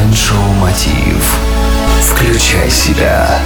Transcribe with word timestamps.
Майншоу 0.00 0.54
Мотив. 0.54 1.36
Включай 2.00 2.70
себя. 2.70 3.38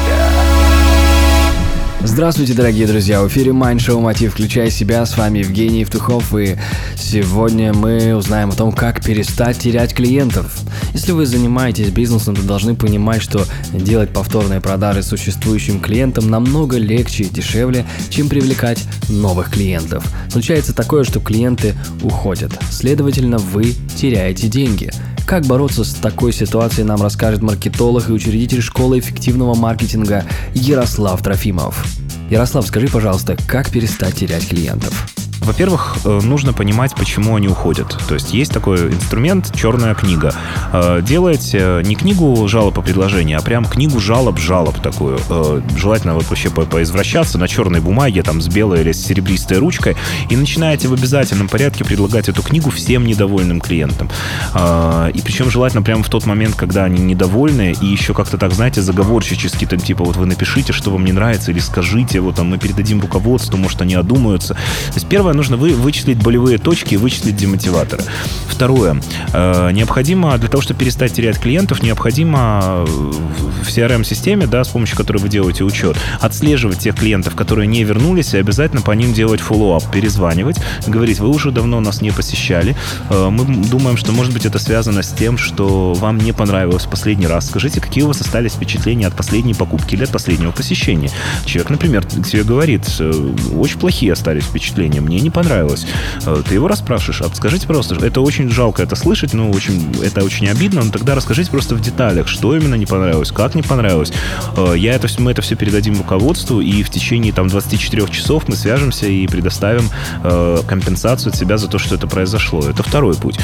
Здравствуйте, 2.05 2.55
дорогие 2.55 2.87
друзья! 2.87 3.23
В 3.23 3.29
эфире 3.29 3.51
Mind 3.51 3.79
Show 3.79 4.01
Мотив 4.01 4.35
«Включай 4.35 4.71
себя». 4.71 5.05
С 5.05 5.17
вами 5.17 5.41
Евгений 5.41 5.81
Евтухов, 5.81 6.33
и 6.37 6.57
сегодня 6.97 7.73
мы 7.73 8.15
узнаем 8.15 8.51
о 8.51 8.55
том, 8.55 8.71
как 8.71 9.05
перестать 9.05 9.59
терять 9.59 9.95
клиентов. 9.95 10.57
Если 10.93 11.11
вы 11.11 11.27
занимаетесь 11.27 11.89
бизнесом, 11.89 12.37
то 12.37 12.43
должны 12.43 12.77
понимать, 12.77 13.21
что 13.23 13.45
делать 13.73 14.11
повторные 14.11 14.61
продажи 14.61 15.03
существующим 15.03 15.81
клиентам 15.81 16.31
намного 16.31 16.77
легче 16.77 17.25
и 17.25 17.29
дешевле, 17.29 17.85
чем 18.11 18.29
привлекать 18.29 18.85
новых 19.09 19.51
клиентов. 19.51 20.05
Случается 20.31 20.73
такое, 20.73 21.03
что 21.03 21.19
клиенты 21.19 21.75
уходят, 22.03 22.53
следовательно, 22.71 23.39
вы 23.39 23.75
теряете 23.97 24.47
деньги– 24.47 24.93
как 25.27 25.47
бороться 25.47 25.85
с 25.85 25.95
такой 25.95 26.33
ситуацией, 26.33 26.87
нам 26.87 27.01
расскажет 27.01 27.43
маркетолог 27.43 28.09
и 28.09 28.13
учредитель 28.13 28.63
школы 28.63 28.99
эффективного 28.99 29.55
маркетинга 29.55 30.25
Ярослав 30.55 31.23
Трофимов. 31.23 31.85
Ярослав, 32.31 32.67
скажи, 32.67 32.89
пожалуйста, 32.89 33.37
как 33.47 33.71
перестать 33.71 34.17
терять 34.17 34.49
клиентов? 34.49 35.14
Во-первых, 35.45 35.99
э, 36.05 36.21
нужно 36.23 36.53
понимать, 36.53 36.95
почему 36.95 37.37
они 37.37 37.49
уходят. 37.49 37.99
То 38.09 38.15
есть 38.15 38.33
есть 38.33 38.53
такой 38.53 38.89
инструмент 38.89 39.55
«черная 39.55 39.95
книга». 39.95 40.35
Э, 40.73 41.01
Делаете 41.03 41.83
не 41.85 41.95
книгу 41.95 42.49
жалоб 42.49 42.75
по 42.75 42.83
предложению, 42.83 43.39
а 43.39 43.43
прям 43.43 43.67
книгу 43.67 44.01
жалоб-жалоб 44.01 44.81
такую. 44.81 45.21
Э, 45.29 45.61
желательно 45.77 46.15
вот 46.15 46.29
вообще 46.29 46.51
поизвращаться 46.51 47.39
на 47.39 47.47
черной 47.47 47.81
бумаге, 47.81 48.23
там, 48.23 48.41
с 48.41 48.49
белой 48.49 48.81
или 48.81 48.93
с 48.93 49.05
серебристой 49.05 49.59
ручкой, 49.59 49.97
и 50.31 50.37
начинаете 50.37 50.89
в 50.89 50.95
обязательном 50.95 51.49
порядке 51.49 51.85
предлагать 51.85 52.29
эту 52.29 52.43
книгу 52.43 52.71
всем 52.71 53.07
недовольным 53.07 53.61
клиентам. 53.61 54.09
И 54.55 55.21
причем 55.25 55.51
желательно 55.51 55.83
прямо 55.83 56.03
в 56.03 56.09
тот 56.09 56.27
момент, 56.27 56.55
когда 56.55 56.85
они 56.85 57.01
недовольны, 57.03 57.75
и 57.81 57.87
еще 57.87 58.15
как-то 58.15 58.39
так, 58.39 58.53
знаете, 58.53 58.81
заговорщически, 58.81 59.67
там, 59.67 59.79
типа, 59.79 60.05
вот 60.05 60.17
вы 60.17 60.27
напишите, 60.27 60.73
что 60.73 60.91
вам 60.91 61.05
не 61.05 61.13
нравится, 61.13 61.51
или 61.51 61.59
скажите, 61.59 62.21
вот 62.21 62.37
там 62.37 62.49
мы 62.49 62.59
передадим 62.59 63.01
руководству, 63.01 63.57
может, 63.59 63.83
они 63.83 63.95
одумаются. 63.95 64.55
То 64.55 64.95
есть 64.95 65.07
первое, 65.07 65.34
нужно 65.35 65.57
вы, 65.57 65.75
вычислить 65.75 66.23
болевые 66.23 66.59
точки 66.59 66.95
и 66.95 66.97
вычислить 66.97 67.37
демотиваторы. 67.37 68.03
Второе. 68.49 69.01
Э, 69.33 69.71
необходимо, 69.73 70.37
для 70.39 70.49
того, 70.49 70.63
чтобы 70.63 70.81
перестать 70.81 71.13
терять 71.13 71.39
клиентов, 71.39 71.83
необходимо 71.83 72.85
в 72.87 73.69
CRM-системе, 73.69 74.47
да, 74.47 74.65
с 74.65 74.69
помощью 74.69 74.97
которой 74.97 75.19
вы 75.19 75.29
делаете 75.29 75.65
учет, 75.65 75.97
отслеживать 76.21 76.79
тех 76.79 76.95
клиентов, 76.95 77.35
которые 77.35 77.67
не 77.67 77.83
вернулись, 77.85 78.35
и 78.35 78.39
обязательно 78.39 78.83
по 78.83 78.93
ним 78.93 79.13
делать 79.13 79.41
follow-up, 79.41 79.91
перезванивать, 79.91 80.57
говорить, 80.87 81.19
вы 81.21 81.29
уже 81.29 81.51
давно 81.51 81.81
нас 81.81 82.01
не 82.01 82.11
посещали, 82.11 82.77
э, 83.11 83.29
мы 83.31 83.45
думаем, 83.67 83.97
что, 83.97 84.13
может 84.13 84.33
быть, 84.33 84.47
это 84.47 84.59
связано 84.59 85.03
с 85.03 85.11
тем, 85.11 85.39
что 85.39 85.95
вам 85.95 86.19
не 86.19 86.33
понравилось 86.33 86.85
в 86.85 86.91
последний 86.91 87.27
раз. 87.27 87.47
Скажите, 87.47 87.81
какие 87.81 88.05
у 88.05 88.09
вас 88.09 88.21
остались 88.21 88.53
впечатления 88.53 89.07
от 89.07 89.15
последней 89.15 89.55
покупки 89.55 89.95
или 89.95 90.05
от 90.05 90.11
последнего 90.11 90.51
посещения? 90.51 91.11
Человек, 91.45 91.71
например, 91.71 92.05
тебе 92.05 92.45
говорит, 92.45 92.83
э, 92.99 93.13
очень 93.57 93.79
плохие 93.79 94.13
остались 94.13 94.45
впечатления, 94.45 95.01
мне 95.01 95.21
не 95.25 95.31
понравилось. 95.31 95.87
Э, 96.27 96.43
ты 96.47 96.55
его 96.55 96.69
расспрашиваешь, 96.69 97.23
а 97.23 97.35
скажите 97.35 97.67
просто, 97.67 97.95
это 97.95 98.21
очень 98.21 98.49
жалко 98.51 98.83
это 98.83 98.95
слышать, 98.95 99.35
ну, 99.35 99.51
очень, 99.51 99.97
это 100.03 100.23
очень 100.23 100.49
обидно, 100.49 100.85
но 100.85 100.91
тогда 100.91 101.15
расскажите 101.15 101.51
просто 101.51 101.75
в 101.75 101.81
деталях, 101.81 102.29
что 102.29 102.55
именно 102.57 102.77
не 102.77 102.87
понравилось, 102.87 103.33
как 103.33 103.55
не 103.55 103.63
понравилось. 103.63 104.13
Э, 104.57 104.75
я 104.77 104.95
это, 104.95 105.09
мы 105.19 105.33
это 105.33 105.43
все 105.43 105.57
передадим 105.57 105.99
руководству, 105.99 106.61
и 106.61 106.83
в 106.83 106.91
течение 106.91 107.33
там 107.33 107.49
24 107.49 108.09
часов 108.09 108.49
мы 108.49 108.57
свяжемся 108.57 109.07
и 109.07 109.27
предоставим 109.27 109.91
э, 110.23 110.59
компенсацию 110.69 111.31
от 111.31 111.37
себя 111.37 111.59
за 111.59 111.69
то, 111.69 111.79
что 111.79 111.95
это 111.95 112.07
произошло. 112.07 112.61
Это 112.61 112.83
второй 112.83 113.15
путь. 113.15 113.39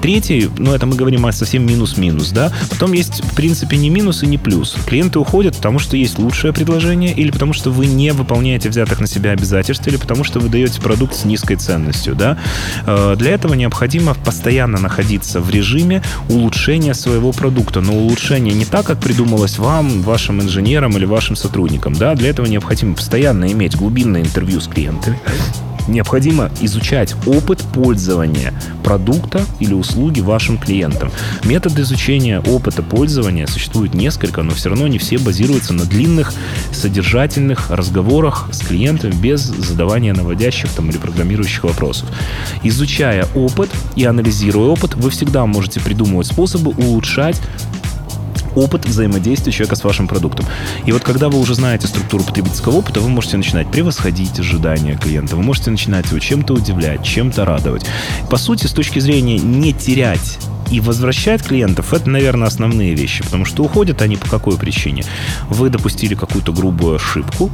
Третий, 0.00 0.48
ну, 0.58 0.74
это 0.74 0.86
мы 0.86 0.96
говорим 0.96 1.26
о 1.26 1.32
совсем 1.32 1.66
минус-минус, 1.66 2.30
да. 2.30 2.52
Потом 2.70 2.92
есть, 2.92 3.22
в 3.22 3.34
принципе, 3.34 3.76
не 3.76 3.90
минус 3.90 4.22
и 4.22 4.26
не 4.26 4.38
плюс. 4.38 4.76
Клиенты 4.86 5.18
уходят, 5.18 5.56
потому 5.56 5.78
что 5.78 5.96
есть 5.96 6.18
лучшее 6.18 6.52
предложение, 6.52 7.12
или 7.12 7.30
потому 7.30 7.52
что 7.52 7.70
вы 7.70 7.86
не 7.86 8.12
выполняете 8.12 8.68
взятых 8.68 9.00
на 9.00 9.06
себя 9.06 9.32
обязательств, 9.32 9.86
или 9.86 9.96
потому 9.96 10.24
что 10.24 10.40
вы 10.40 10.48
даете 10.48 10.80
продукт 10.80 11.14
с 11.14 11.24
низкой 11.24 11.56
ценностью. 11.56 12.14
Да? 12.14 12.38
Э, 12.86 13.14
для 13.16 13.32
этого 13.32 13.54
необходимо 13.54 14.14
постоянно 14.14 14.78
находиться 14.78 15.40
в 15.40 15.50
режиме 15.50 16.02
улучшения 16.28 16.94
своего 16.94 17.32
продукта. 17.32 17.80
Но 17.80 17.94
улучшение 17.94 18.54
не 18.54 18.64
так, 18.64 18.86
как 18.86 19.00
придумалось 19.00 19.58
вам, 19.58 20.02
вашим 20.02 20.40
инженерам 20.40 20.96
или 20.96 21.04
вашим 21.04 21.36
сотрудникам. 21.36 21.94
Да? 21.94 22.14
Для 22.14 22.30
этого 22.30 22.46
необходимо 22.46 22.94
постоянно 22.94 23.50
иметь 23.52 23.76
глубинное 23.76 24.22
интервью 24.22 24.60
с 24.60 24.66
клиентами, 24.66 25.18
необходимо 25.88 26.50
изучать 26.60 27.14
опыт 27.26 27.60
пользования 27.72 28.54
продукта 28.84 29.42
или 29.60 29.74
услуги 29.74 30.20
вашим 30.20 30.58
клиентам. 30.58 31.10
Метод 31.44 31.78
изучения 31.78 32.40
опыта 32.40 32.82
пользования 32.82 33.46
существует 33.46 33.94
несколько, 33.94 34.42
но 34.42 34.52
все 34.52 34.70
равно 34.70 34.88
не 34.88 34.98
все 34.98 35.18
базируются 35.18 35.74
на 35.74 35.84
длинных, 35.84 36.32
содержательных 36.72 37.70
разговорах 37.70 38.48
с 38.52 38.60
клиентом 38.60 39.10
без 39.20 39.40
задавания 39.40 40.14
наводящих 40.14 40.70
там, 40.70 40.90
или 40.90 40.98
программирующих 40.98 41.64
вопросов. 41.64 42.08
Изучая 42.62 43.26
опыт 43.34 43.70
и 43.96 44.04
анализируя 44.04 44.68
опыт, 44.68 44.94
вы 44.94 45.10
всегда 45.10 45.44
можете 45.46 45.80
придумывать 45.80 46.26
способы 46.26 46.70
улучшать 46.70 47.40
опыт 48.58 48.86
взаимодействия 48.86 49.52
человека 49.52 49.76
с 49.76 49.84
вашим 49.84 50.08
продуктом. 50.08 50.46
И 50.84 50.92
вот 50.92 51.02
когда 51.02 51.28
вы 51.28 51.38
уже 51.38 51.54
знаете 51.54 51.86
структуру 51.86 52.24
потребительского 52.24 52.76
опыта, 52.76 53.00
вы 53.00 53.08
можете 53.08 53.36
начинать 53.36 53.70
превосходить 53.70 54.38
ожидания 54.38 54.96
клиента, 54.96 55.36
вы 55.36 55.42
можете 55.42 55.70
начинать 55.70 56.06
его 56.06 56.18
чем-то 56.18 56.54
удивлять, 56.54 57.04
чем-то 57.04 57.44
радовать. 57.44 57.86
По 58.30 58.36
сути, 58.36 58.66
с 58.66 58.72
точки 58.72 58.98
зрения 58.98 59.38
не 59.38 59.72
терять 59.72 60.38
и 60.70 60.80
возвращать 60.80 61.42
клиентов, 61.42 61.94
это, 61.94 62.10
наверное, 62.10 62.48
основные 62.48 62.94
вещи, 62.94 63.24
потому 63.24 63.44
что 63.44 63.64
уходят 63.64 64.02
они 64.02 64.16
по 64.16 64.28
какой 64.28 64.58
причине? 64.58 65.04
Вы 65.48 65.70
допустили 65.70 66.14
какую-то 66.14 66.52
грубую 66.52 66.96
ошибку, 66.96 67.50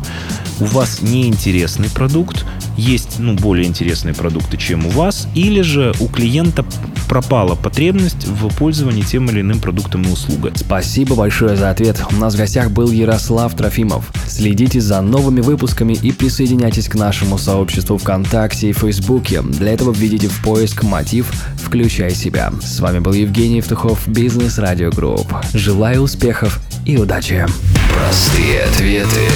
у 0.60 0.64
вас 0.64 1.00
неинтересный 1.00 1.90
продукт, 1.90 2.44
есть 2.76 3.18
ну, 3.18 3.34
более 3.34 3.66
интересные 3.66 4.14
продукты, 4.14 4.56
чем 4.56 4.86
у 4.86 4.90
вас, 4.90 5.28
или 5.34 5.60
же 5.60 5.92
у 6.00 6.08
клиента 6.08 6.64
пропала 7.08 7.54
потребность 7.54 8.26
в 8.26 8.48
пользовании 8.56 9.02
тем 9.02 9.28
или 9.30 9.40
иным 9.40 9.60
продуктом 9.60 10.02
и 10.02 10.08
услугой. 10.08 10.52
Спасибо 10.54 11.14
большое 11.14 11.56
за 11.56 11.70
ответ. 11.70 12.02
У 12.10 12.16
нас 12.16 12.34
в 12.34 12.38
гостях 12.38 12.70
был 12.70 12.90
Ярослав 12.90 13.54
Трофимов. 13.54 14.10
Следите 14.26 14.80
за 14.80 15.00
новыми 15.00 15.40
выпусками 15.40 15.94
и 15.94 16.12
присоединяйтесь 16.12 16.88
к 16.88 16.94
нашему 16.94 17.38
сообществу 17.38 17.98
ВКонтакте 17.98 18.70
и 18.70 18.72
Фейсбуке. 18.72 19.42
Для 19.42 19.72
этого 19.72 19.92
введите 19.92 20.28
в 20.28 20.42
поиск 20.42 20.82
мотив 20.82 21.32
«Включай 21.62 22.14
себя». 22.14 22.52
С 22.62 22.80
вами 22.80 22.98
был 22.98 23.12
Евгений 23.12 23.58
Евтухов, 23.58 24.06
Бизнес 24.08 24.58
Радио 24.58 24.90
Групп. 24.90 25.32
Желаю 25.52 26.02
успехов 26.02 26.60
и 26.84 26.96
удачи! 26.96 27.46
Простые 27.94 28.62
ответы 28.62 29.28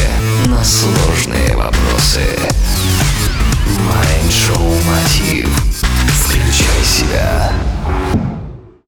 на 0.46 0.62
сложные 0.64 1.56
вопросы. 1.56 2.20